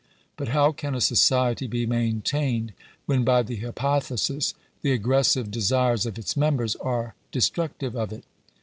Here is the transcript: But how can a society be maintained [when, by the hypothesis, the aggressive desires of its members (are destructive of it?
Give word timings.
But 0.35 0.47
how 0.47 0.71
can 0.71 0.95
a 0.95 0.99
society 0.99 1.67
be 1.67 1.85
maintained 1.85 2.73
[when, 3.05 3.23
by 3.23 3.43
the 3.43 3.57
hypothesis, 3.57 4.55
the 4.81 4.93
aggressive 4.93 5.51
desires 5.51 6.07
of 6.07 6.17
its 6.17 6.35
members 6.35 6.75
(are 6.77 7.13
destructive 7.31 7.95
of 7.95 8.11
it? 8.11 8.23